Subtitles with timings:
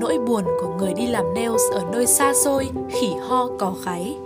[0.00, 4.16] nỗi buồn của người đi làm nails ở nơi xa xôi, khỉ ho có kháy.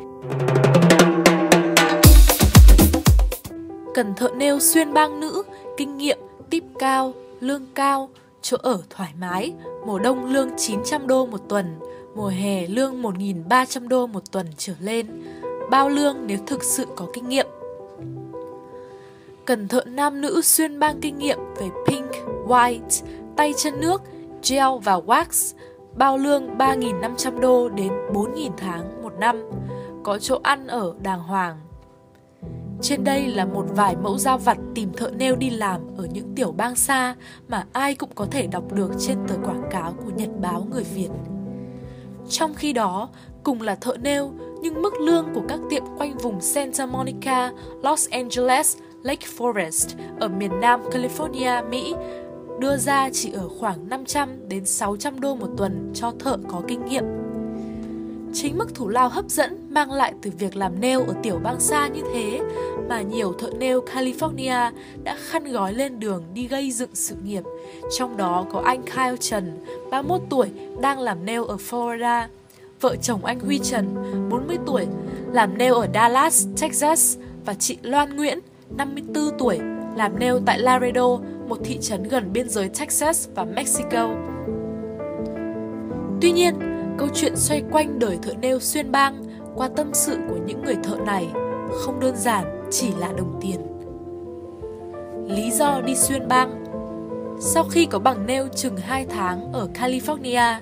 [3.95, 5.42] Cần thợ nail xuyên bang nữ,
[5.76, 6.18] kinh nghiệm,
[6.50, 8.09] tip cao, lương cao,
[8.43, 9.52] chỗ ở thoải mái,
[9.87, 11.79] mùa đông lương 900 đô một tuần,
[12.14, 15.06] mùa hè lương 1.300 đô một tuần trở lên,
[15.70, 17.46] bao lương nếu thực sự có kinh nghiệm.
[19.45, 22.06] Cần thợ nam nữ xuyên bang kinh nghiệm về pink,
[22.46, 23.04] white,
[23.36, 24.02] tay chân nước,
[24.48, 25.54] gel và wax,
[25.96, 29.50] bao lương 3.500 đô đến 4.000 tháng một năm,
[30.05, 31.60] có chỗ ăn ở đàng hoàng.
[32.83, 36.34] Trên đây là một vài mẫu dao vặt tìm thợ nêu đi làm ở những
[36.34, 37.14] tiểu bang xa
[37.48, 40.84] mà ai cũng có thể đọc được trên tờ quảng cáo của Nhật báo người
[40.84, 41.08] Việt.
[42.28, 43.08] Trong khi đó,
[43.42, 47.52] cùng là thợ nêu, nhưng mức lương của các tiệm quanh vùng Santa Monica,
[47.83, 49.88] Los Angeles, Lake Forest
[50.20, 51.95] ở miền Nam California, Mỹ
[52.58, 56.84] đưa ra chỉ ở khoảng 500 đến 600 đô một tuần cho thợ có kinh
[56.84, 57.04] nghiệm.
[58.34, 61.61] Chính mức thủ lao hấp dẫn mang lại từ việc làm nail ở tiểu bang
[61.61, 62.41] xa như thế
[62.88, 64.70] mà nhiều thợ nail California
[65.02, 67.42] đã khăn gói lên đường đi gây dựng sự nghiệp.
[67.98, 70.48] Trong đó có anh Kyle Trần, 31 tuổi,
[70.80, 72.27] đang làm nail ở Florida.
[72.80, 73.94] Vợ chồng anh Huy Trần,
[74.30, 74.86] 40 tuổi,
[75.33, 78.39] làm nail ở Dallas, Texas và chị Loan Nguyễn,
[78.77, 79.58] 54 tuổi,
[79.96, 81.18] làm nail tại Laredo,
[81.48, 84.09] một thị trấn gần biên giới Texas và Mexico.
[86.20, 86.55] Tuy nhiên,
[86.98, 90.77] câu chuyện xoay quanh đời thợ nêu xuyên bang qua tâm sự của những người
[90.84, 91.27] thợ này
[91.73, 93.61] không đơn giản chỉ là đồng tiền.
[95.36, 96.64] Lý do đi xuyên bang
[97.41, 100.55] Sau khi có bằng nêu chừng 2 tháng ở California,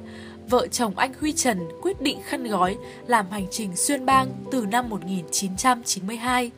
[0.49, 4.67] vợ chồng anh Huy Trần quyết định khăn gói làm hành trình xuyên bang từ
[4.71, 6.51] năm 1992.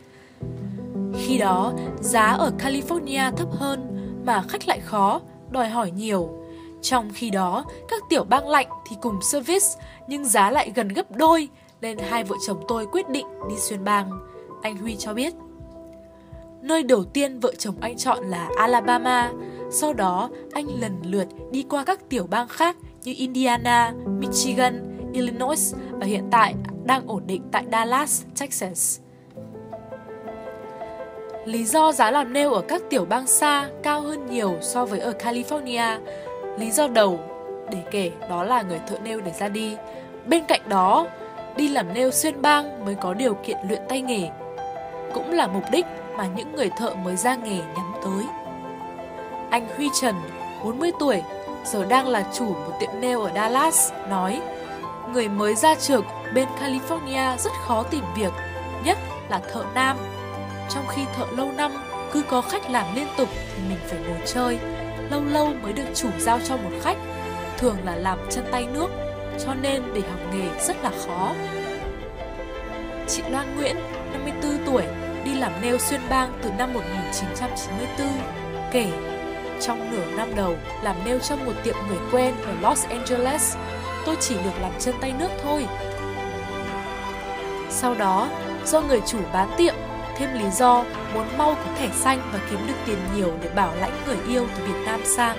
[1.19, 3.94] Khi đó, giá ở California thấp hơn
[4.25, 6.29] mà khách lại khó, đòi hỏi nhiều.
[6.83, 9.67] Trong khi đó, các tiểu bang lạnh thì cùng service
[10.09, 11.49] nhưng giá lại gần gấp đôi
[11.81, 14.11] nên hai vợ chồng tôi quyết định đi xuyên bang.
[14.63, 15.35] Anh Huy cho biết.
[16.63, 19.33] Nơi đầu tiên vợ chồng anh chọn là Alabama,
[19.71, 25.75] sau đó anh lần lượt đi qua các tiểu bang khác như Indiana, Michigan, Illinois
[25.91, 26.55] và hiện tại
[26.85, 29.01] đang ổn định tại Dallas, Texas.
[31.45, 35.01] Lý do giá làm nêu ở các tiểu bang xa cao hơn nhiều so với
[35.01, 36.01] ở California.
[36.59, 37.21] Lý do đầu
[37.71, 39.77] để kể đó là người thợ nêu để ra đi.
[40.27, 41.07] Bên cạnh đó,
[41.57, 44.29] đi làm nêu xuyên bang mới có điều kiện luyện tay nghề.
[45.15, 48.25] Cũng là mục đích mà những người thợ mới ra nghề nhắm tới.
[49.51, 50.15] Anh Huy Trần,
[50.65, 51.23] 40 tuổi,
[51.65, 54.41] giờ đang là chủ một tiệm nail ở Dallas, nói
[55.13, 56.05] Người mới ra trường
[56.35, 58.33] bên California rất khó tìm việc,
[58.85, 58.99] nhất
[59.31, 59.97] là thợ nam
[60.71, 61.73] trong khi thợ lâu năm
[62.13, 64.59] cứ có khách làm liên tục thì mình phải ngồi chơi,
[65.11, 66.97] lâu lâu mới được chủ giao cho một khách,
[67.59, 68.89] thường là làm chân tay nước,
[69.45, 71.35] cho nên để học nghề rất là khó.
[73.09, 73.77] Chị Loan Nguyễn,
[74.13, 74.83] 54 tuổi,
[75.25, 78.09] đi làm nail xuyên bang từ năm 1994,
[78.73, 78.91] kể
[79.61, 83.57] trong nửa năm đầu làm nail cho một tiệm người quen ở Los Angeles,
[84.07, 85.67] tôi chỉ được làm chân tay nước thôi.
[87.71, 88.29] Sau đó,
[88.67, 89.75] do người chủ bán tiệm
[90.17, 93.75] thêm lý do muốn mau có thẻ xanh và kiếm được tiền nhiều để bảo
[93.81, 95.37] lãnh người yêu từ Việt Nam sang,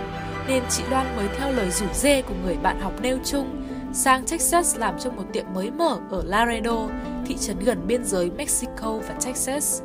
[0.47, 3.61] nên chị Loan mới theo lời rủ dê của người bạn học nêu chung
[3.93, 6.87] sang Texas làm trong một tiệm mới mở ở Laredo,
[7.25, 9.81] thị trấn gần biên giới Mexico và Texas.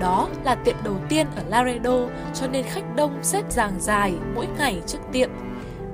[0.00, 1.98] Đó là tiệm đầu tiên ở Laredo
[2.34, 5.30] cho nên khách đông xếp dàng dài mỗi ngày trước tiệm.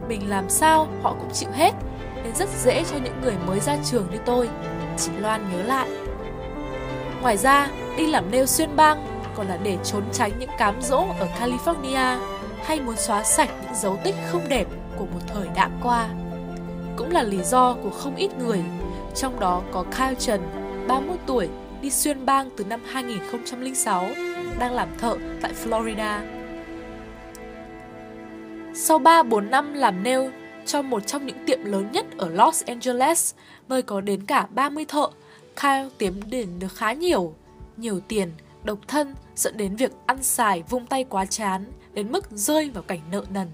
[0.08, 1.74] Mình làm sao họ cũng chịu hết
[2.14, 4.48] nên rất dễ cho những người mới ra trường như tôi.
[4.96, 5.88] Chị Loan nhớ lại.
[7.24, 11.06] Ngoài ra, đi làm nail xuyên bang còn là để trốn tránh những cám dỗ
[11.18, 12.18] ở California
[12.64, 14.66] hay muốn xóa sạch những dấu tích không đẹp
[14.98, 16.08] của một thời đã qua.
[16.96, 18.62] Cũng là lý do của không ít người,
[19.14, 20.40] trong đó có Kyle Trần,
[20.88, 21.48] 31 tuổi,
[21.82, 24.06] đi xuyên bang từ năm 2006,
[24.58, 26.18] đang làm thợ tại Florida.
[28.74, 30.30] Sau 3-4 năm làm nail
[30.66, 33.34] cho một trong những tiệm lớn nhất ở Los Angeles,
[33.68, 35.08] nơi có đến cả 30 thợ
[35.56, 37.34] Kyle kiếm đến được khá nhiều,
[37.76, 38.32] nhiều tiền,
[38.64, 42.82] độc thân dẫn đến việc ăn xài vung tay quá chán đến mức rơi vào
[42.82, 43.48] cảnh nợ nần.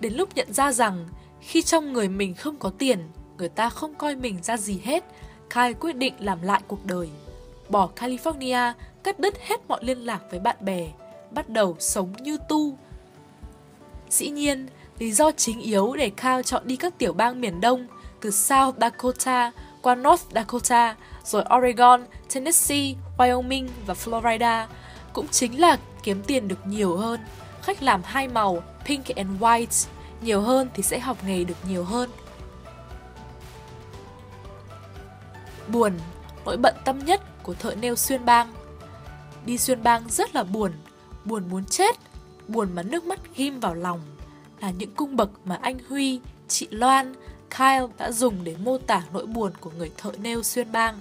[0.00, 1.08] Đến lúc nhận ra rằng
[1.40, 2.98] khi trong người mình không có tiền,
[3.38, 5.04] người ta không coi mình ra gì hết,
[5.54, 7.08] Kyle quyết định làm lại cuộc đời.
[7.68, 8.72] Bỏ California,
[9.02, 10.88] cắt đứt hết mọi liên lạc với bạn bè,
[11.30, 12.78] bắt đầu sống như tu.
[14.10, 14.66] Dĩ nhiên,
[14.98, 17.86] lý do chính yếu để Kyle chọn đi các tiểu bang miền Đông
[18.20, 19.52] từ South Dakota
[19.84, 22.04] qua North Dakota, rồi Oregon,
[22.34, 24.66] Tennessee, Wyoming và Florida
[25.12, 27.20] cũng chính là kiếm tiền được nhiều hơn.
[27.62, 29.88] Khách làm hai màu, pink and white,
[30.22, 32.10] nhiều hơn thì sẽ học nghề được nhiều hơn.
[35.68, 35.92] Buồn,
[36.44, 38.52] nỗi bận tâm nhất của thợ nêu xuyên bang.
[39.46, 40.72] Đi xuyên bang rất là buồn,
[41.24, 41.96] buồn muốn chết,
[42.48, 44.00] buồn mà nước mắt ghim vào lòng.
[44.60, 47.14] Là những cung bậc mà anh Huy, chị Loan,
[47.58, 50.98] Kyle đã dùng để mô tả nỗi buồn của người thợ nêu xuyên bang.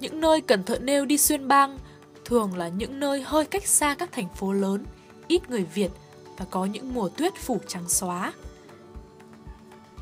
[0.00, 1.78] Những nơi cần thợ nêu đi xuyên bang
[2.24, 4.84] thường là những nơi hơi cách xa các thành phố lớn,
[5.28, 5.90] ít người Việt
[6.36, 8.32] và có những mùa tuyết phủ trắng xóa.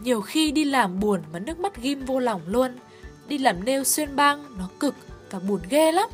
[0.01, 2.79] Nhiều khi đi làm buồn mà nước mắt ghim vô lòng luôn.
[3.29, 4.95] Đi làm nêu xuyên bang nó cực
[5.31, 6.09] và buồn ghê lắm.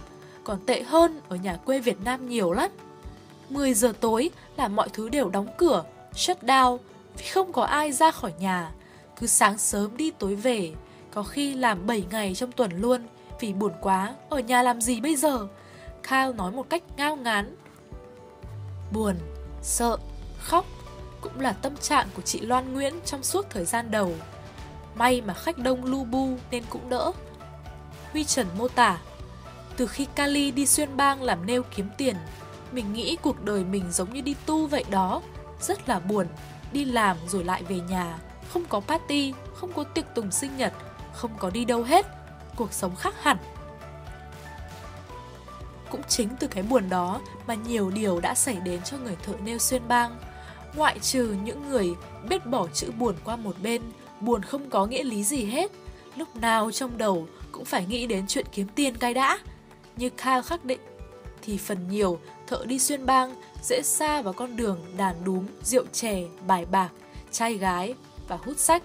[0.44, 2.70] Còn tệ hơn ở nhà quê Việt Nam nhiều lắm.
[3.48, 5.84] 10 giờ tối là mọi thứ đều đóng cửa,
[6.14, 6.78] shut down
[7.18, 8.70] vì không có ai ra khỏi nhà.
[9.20, 10.72] Cứ sáng sớm đi tối về,
[11.10, 13.06] có khi làm 7 ngày trong tuần luôn
[13.40, 15.46] vì buồn quá, ở nhà làm gì bây giờ?
[16.02, 17.56] Kyle nói một cách ngao ngán.
[18.92, 19.16] Buồn,
[19.62, 19.96] sợ,
[20.38, 20.64] khóc
[21.20, 24.14] cũng là tâm trạng của chị Loan Nguyễn trong suốt thời gian đầu.
[24.94, 27.12] May mà khách đông lu bu nên cũng đỡ.
[28.12, 28.98] Huy Trần mô tả,
[29.76, 32.16] từ khi Kali đi xuyên bang làm nêu kiếm tiền,
[32.72, 35.22] mình nghĩ cuộc đời mình giống như đi tu vậy đó,
[35.60, 36.26] rất là buồn,
[36.72, 38.18] đi làm rồi lại về nhà,
[38.52, 40.72] không có party, không có tiệc tùng sinh nhật,
[41.12, 42.06] không có đi đâu hết,
[42.56, 43.36] cuộc sống khác hẳn.
[45.90, 49.32] Cũng chính từ cái buồn đó mà nhiều điều đã xảy đến cho người thợ
[49.44, 50.16] nêu xuyên bang.
[50.74, 51.94] Ngoại trừ những người
[52.28, 53.82] biết bỏ chữ buồn qua một bên,
[54.20, 55.70] buồn không có nghĩa lý gì hết.
[56.16, 59.38] Lúc nào trong đầu cũng phải nghĩ đến chuyện kiếm tiền cái đã.
[59.96, 60.80] Như Kyle khắc định,
[61.42, 65.84] thì phần nhiều thợ đi xuyên bang dễ xa vào con đường đàn đúm, rượu
[65.92, 66.88] chè, bài bạc,
[67.32, 67.94] trai gái
[68.28, 68.82] và hút sách.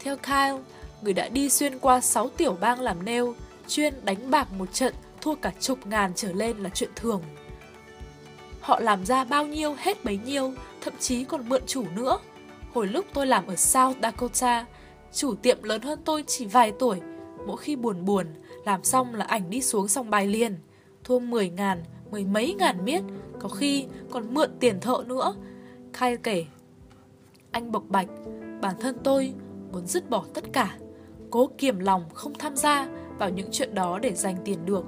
[0.00, 0.58] Theo Kyle,
[1.02, 3.34] người đã đi xuyên qua 6 tiểu bang làm nêu,
[3.68, 7.22] chuyên đánh bạc một trận thua cả chục ngàn trở lên là chuyện thường.
[8.60, 12.18] Họ làm ra bao nhiêu hết bấy nhiêu, thậm chí còn mượn chủ nữa.
[12.74, 14.66] Hồi lúc tôi làm ở South Dakota,
[15.12, 17.00] chủ tiệm lớn hơn tôi chỉ vài tuổi.
[17.46, 18.26] Mỗi khi buồn buồn,
[18.66, 20.56] làm xong là ảnh đi xuống xong bài liền.
[21.04, 23.02] Thua 10 ngàn, mười mấy ngàn miết,
[23.40, 25.34] có khi còn mượn tiền thợ nữa.
[25.92, 26.46] Khai kể,
[27.50, 28.08] anh bộc bạch,
[28.60, 29.34] bản thân tôi
[29.72, 30.76] muốn dứt bỏ tất cả,
[31.30, 34.84] cố kiềm lòng không tham gia vào những chuyện đó để giành tiền được.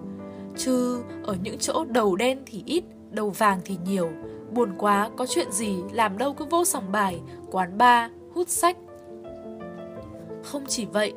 [0.56, 4.10] Chứ ở những chỗ đầu đen thì ít, đầu vàng thì nhiều.
[4.52, 7.20] Buồn quá, có chuyện gì làm đâu cứ vô sòng bài,
[7.50, 8.76] quán bar, hút sách.
[10.44, 11.12] Không chỉ vậy,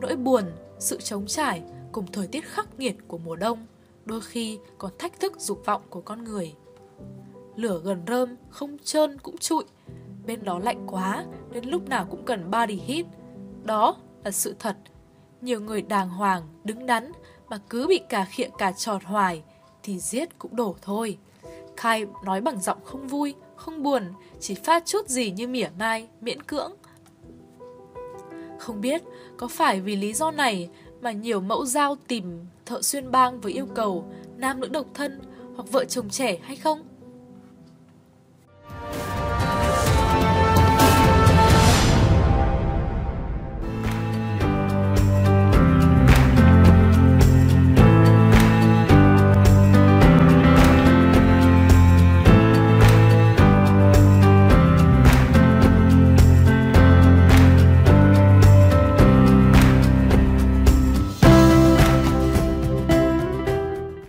[0.00, 0.44] nỗi buồn,
[0.78, 3.66] sự trống trải cùng thời tiết khắc nghiệt của mùa đông
[4.04, 6.54] đôi khi còn thách thức dục vọng của con người.
[7.56, 9.64] Lửa gần rơm, không trơn cũng trụi,
[10.26, 13.06] bên đó lạnh quá nên lúc nào cũng cần body heat.
[13.64, 14.76] Đó là sự thật.
[15.40, 17.12] Nhiều người đàng hoàng, đứng đắn
[17.48, 19.42] mà cứ bị cà khịa cà trọt hoài
[19.82, 21.18] thì giết cũng đổ thôi.
[21.76, 24.02] Kai nói bằng giọng không vui, không buồn,
[24.40, 26.72] chỉ phát chút gì như mỉa mai, miễn cưỡng.
[28.58, 29.02] Không biết
[29.36, 30.70] có phải vì lý do này
[31.00, 32.24] mà nhiều mẫu dao tìm
[32.66, 34.04] thợ xuyên bang với yêu cầu,
[34.36, 35.20] nam nữ độc thân
[35.56, 36.89] hoặc vợ chồng trẻ hay không?